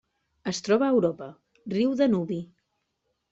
[0.51, 1.27] Es troba a Europa:
[1.75, 2.39] riu Danubi.